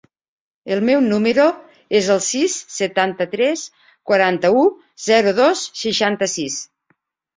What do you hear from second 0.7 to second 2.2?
El meu número es